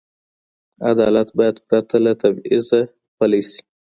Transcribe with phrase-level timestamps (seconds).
[0.91, 2.79] عدالت باید پرته له تبعیضه
[3.17, 3.61] پلی سي.